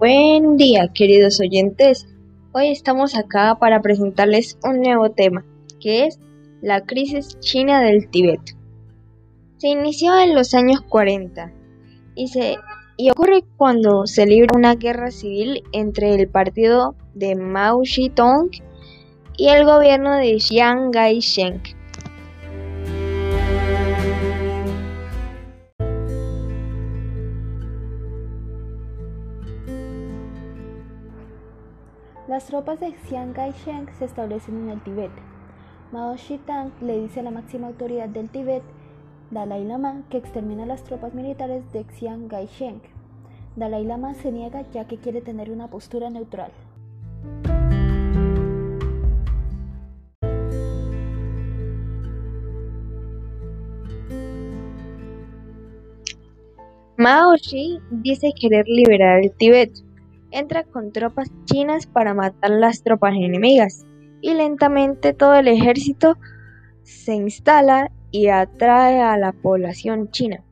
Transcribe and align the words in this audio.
Buen 0.00 0.56
día, 0.56 0.88
queridos 0.94 1.40
oyentes. 1.40 2.08
Hoy 2.52 2.68
estamos 2.68 3.14
acá 3.14 3.58
para 3.60 3.82
presentarles 3.82 4.56
un 4.64 4.80
nuevo 4.80 5.10
tema, 5.10 5.44
que 5.78 6.06
es 6.06 6.18
la 6.62 6.86
crisis 6.86 7.38
china 7.40 7.82
del 7.82 8.08
Tíbet. 8.08 8.40
Se 9.58 9.68
inició 9.68 10.18
en 10.18 10.34
los 10.34 10.54
años 10.54 10.80
40 10.88 11.52
y, 12.14 12.28
se, 12.28 12.56
y 12.96 13.10
ocurre 13.10 13.44
cuando 13.58 14.06
se 14.06 14.24
libra 14.24 14.56
una 14.56 14.74
guerra 14.74 15.10
civil 15.10 15.64
entre 15.72 16.14
el 16.14 16.30
partido 16.30 16.94
de 17.12 17.36
Mao 17.36 17.82
Zedong 17.84 18.48
y 19.36 19.48
el 19.48 19.66
gobierno 19.66 20.16
de 20.16 20.38
Chiang 20.38 20.92
Kai-shek. 20.92 21.76
Las 32.28 32.46
tropas 32.46 32.78
de 32.78 32.94
Chiang 33.08 33.32
Kai-shek 33.32 33.92
se 33.98 34.04
establecen 34.04 34.56
en 34.56 34.68
el 34.68 34.80
Tíbet. 34.82 35.10
Mao 35.90 36.16
Zedong 36.16 36.70
le 36.80 37.00
dice 37.00 37.20
a 37.20 37.22
la 37.24 37.30
máxima 37.30 37.66
autoridad 37.66 38.08
del 38.08 38.28
Tíbet, 38.28 38.62
Dalai 39.30 39.64
Lama, 39.64 40.04
que 40.10 40.18
extermina 40.18 40.64
las 40.64 40.84
tropas 40.84 41.12
militares 41.14 41.64
de 41.72 41.84
Chiang 41.98 42.28
Kai-shek. 42.28 42.76
Dalai 43.56 43.84
Lama 43.84 44.14
se 44.14 44.30
niega 44.30 44.62
ya 44.70 44.86
que 44.86 44.98
quiere 44.98 45.22
tener 45.22 45.50
una 45.50 45.68
postura 45.68 46.08
neutral. 46.08 46.52
Mao 56.96 57.34
Xi 57.34 57.80
dice 57.90 58.32
querer 58.38 58.66
liberar 58.68 59.20
el 59.24 59.32
Tíbet, 59.32 59.72
entra 60.30 60.64
con 60.64 60.92
tropas 60.92 61.30
chinas 61.44 61.86
para 61.86 62.14
matar 62.14 62.50
las 62.50 62.82
tropas 62.82 63.14
enemigas 63.14 63.84
y 64.20 64.34
lentamente 64.34 65.12
todo 65.14 65.34
el 65.34 65.48
ejército 65.48 66.16
se 66.82 67.14
instala 67.14 67.90
y 68.10 68.28
atrae 68.28 69.00
a 69.00 69.16
la 69.16 69.32
población 69.32 70.10
china. 70.10 70.42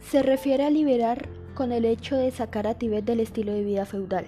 Se 0.00 0.22
refiere 0.22 0.64
a 0.64 0.70
liberar 0.70 1.28
con 1.54 1.72
el 1.72 1.84
hecho 1.84 2.16
de 2.16 2.30
sacar 2.30 2.66
a 2.66 2.74
Tibet 2.74 3.04
del 3.04 3.20
estilo 3.20 3.52
de 3.52 3.64
vida 3.64 3.84
feudal. 3.84 4.26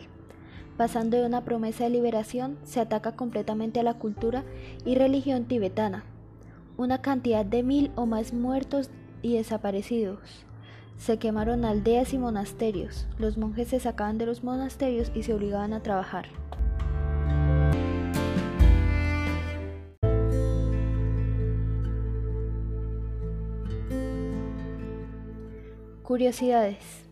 Pasando 0.76 1.16
de 1.16 1.24
una 1.24 1.42
promesa 1.42 1.84
de 1.84 1.90
liberación, 1.90 2.58
se 2.64 2.80
ataca 2.80 3.12
completamente 3.12 3.80
a 3.80 3.82
la 3.82 3.94
cultura 3.94 4.44
y 4.84 4.94
religión 4.94 5.46
tibetana. 5.46 6.04
Una 6.76 7.00
cantidad 7.00 7.46
de 7.46 7.62
mil 7.62 7.90
o 7.96 8.04
más 8.04 8.34
muertos 8.34 8.90
y 9.22 9.36
desaparecidos. 9.36 10.44
Se 10.98 11.18
quemaron 11.18 11.64
aldeas 11.64 12.12
y 12.12 12.18
monasterios. 12.18 13.06
Los 13.18 13.38
monjes 13.38 13.68
se 13.68 13.80
sacaban 13.80 14.18
de 14.18 14.26
los 14.26 14.44
monasterios 14.44 15.10
y 15.14 15.22
se 15.22 15.32
obligaban 15.32 15.72
a 15.72 15.82
trabajar. 15.82 16.26
Curiosidades. 26.02 27.05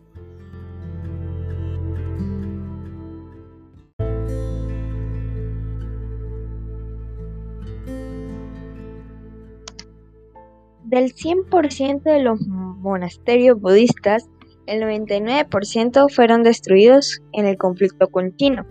Del 10.95 11.13
100% 11.13 12.03
de 12.03 12.21
los 12.21 12.39
monasterios 12.39 13.59
budistas, 13.59 14.29
el 14.65 14.81
99% 14.81 16.09
fueron 16.09 16.41
destruidos 16.41 17.21
en 17.33 17.45
el 17.45 17.57
conflicto 17.57 18.07
con 18.07 18.33
China. 18.37 18.65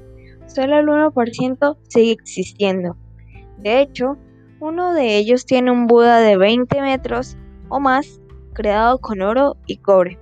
Solo 0.46 0.78
el 0.78 0.86
1% 0.86 1.76
sigue 1.86 2.12
existiendo. 2.12 2.96
De 3.58 3.82
hecho, 3.82 4.16
uno 4.58 4.94
de 4.94 5.18
ellos 5.18 5.44
tiene 5.44 5.70
un 5.70 5.86
Buda 5.86 6.20
de 6.20 6.38
20 6.38 6.80
metros 6.80 7.36
o 7.68 7.78
más, 7.78 8.22
creado 8.54 9.00
con 9.00 9.20
oro 9.20 9.58
y 9.66 9.76
cobre. 9.76 10.18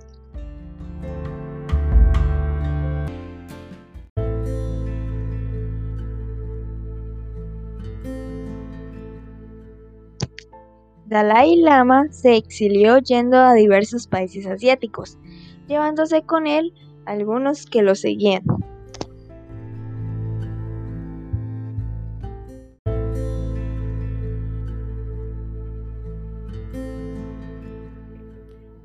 Dalai 11.13 11.57
Lama 11.57 12.07
se 12.09 12.35
exilió 12.35 12.97
yendo 12.97 13.37
a 13.37 13.53
diversos 13.53 14.07
países 14.07 14.47
asiáticos, 14.47 15.19
llevándose 15.67 16.23
con 16.23 16.47
él 16.47 16.73
algunos 17.05 17.67
que 17.67 17.83
lo 17.83 17.93
seguían. 17.93 18.41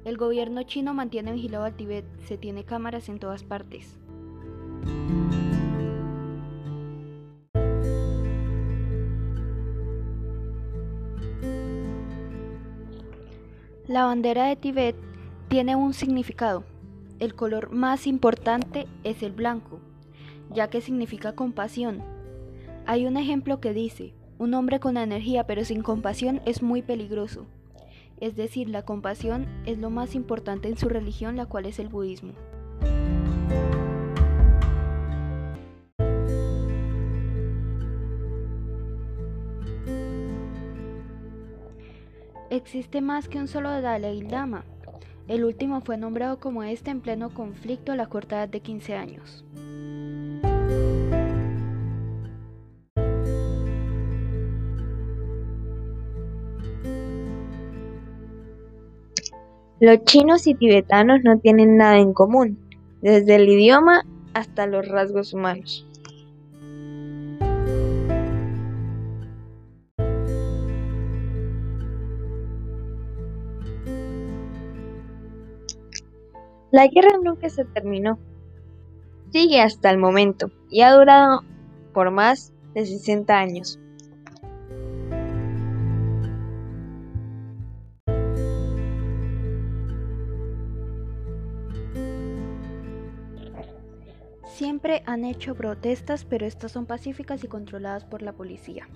El 0.05 0.19
gobierno 0.19 0.63
chino 0.65 0.93
mantiene 0.93 1.33
vigilado 1.33 1.65
al 1.65 1.77
Tíbet, 1.77 2.05
se 2.27 2.37
tiene 2.37 2.63
cámaras 2.63 3.09
en 3.09 3.21
todas 3.21 3.43
partes. 3.43 3.99
La 13.89 14.05
bandera 14.05 14.45
de 14.45 14.57
Tibet 14.57 14.97
tiene 15.49 15.75
un 15.75 15.95
significado. 15.95 16.63
El 17.21 17.35
color 17.35 17.71
más 17.71 18.07
importante 18.07 18.87
es 19.03 19.23
el 19.23 19.33
blanco, 19.33 19.81
ya 20.51 20.69
que 20.69 20.83
significa 20.83 21.33
compasión. 21.33 22.03
Hay 22.85 23.07
un 23.07 23.17
ejemplo 23.17 23.63
que 23.63 23.73
dice, 23.73 24.13
un 24.37 24.53
hombre 24.53 24.79
con 24.79 24.99
energía 24.99 25.47
pero 25.47 25.65
sin 25.65 25.83
compasión 25.83 26.43
es 26.45 26.63
muy 26.63 26.83
peligroso. 26.83 27.47
Es 28.21 28.37
decir, 28.37 28.69
la 28.69 28.83
compasión 28.83 29.47
es 29.65 29.79
lo 29.79 29.89
más 29.89 30.15
importante 30.15 30.69
en 30.69 30.77
su 30.77 30.91
religión, 30.91 31.37
la 31.37 31.47
cual 31.47 31.65
es 31.65 31.79
el 31.79 31.89
budismo. 31.89 32.35
Existe 42.51 43.03
más 43.03 43.29
que 43.29 43.39
un 43.39 43.47
solo 43.47 43.83
Dalai 43.83 44.23
Lama. 44.23 44.65
El 45.27 45.45
último 45.45 45.83
fue 45.83 45.99
nombrado 45.99 46.41
como 46.41 46.63
este 46.63 46.91
en 46.91 47.03
pleno 47.03 47.29
conflicto 47.29 47.93
a 47.93 47.97
la 47.97 48.07
corta 48.07 48.37
edad 48.37 48.49
de 48.49 48.61
15 48.61 48.95
años. 48.95 49.45
Los 59.81 60.05
chinos 60.05 60.47
y 60.47 60.55
tibetanos 60.55 61.21
no 61.23 61.39
tienen 61.39 61.77
nada 61.77 61.99
en 61.99 62.13
común, 62.15 62.59
desde 63.03 63.37
el 63.37 63.49
idioma 63.49 64.05
hasta 64.35 64.67
los 64.67 64.89
rasgos 64.89 65.35
humanos. 65.35 65.88
La 76.71 76.87
guerra 76.87 77.19
nunca 77.23 77.49
se 77.49 77.65
terminó. 77.65 78.19
Sigue 79.31 79.61
hasta 79.61 79.91
el 79.91 79.99
momento 79.99 80.51
y 80.71 80.83
ha 80.83 80.93
durado 80.93 81.43
por 81.95 82.11
más 82.11 82.53
de 82.75 82.85
60 82.85 83.39
años. 83.39 83.79
Siempre 94.47 95.03
han 95.07 95.25
hecho 95.25 95.55
protestas, 95.55 96.25
pero 96.25 96.45
estas 96.45 96.73
son 96.73 96.85
pacíficas 96.85 97.45
y 97.45 97.49
controladas 97.49 98.05
por 98.05 98.23
la 98.23 98.33
policía. 98.33 98.89